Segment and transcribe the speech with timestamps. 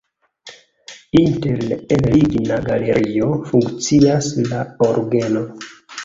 [1.17, 5.45] Interne en ligna galerio funkcias la orgeno.